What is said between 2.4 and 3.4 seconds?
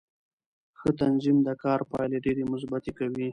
مثبتې کوي